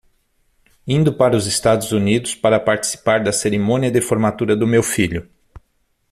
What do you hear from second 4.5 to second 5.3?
do meu filho